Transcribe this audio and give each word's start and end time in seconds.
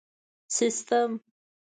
سیسټم 0.55 1.11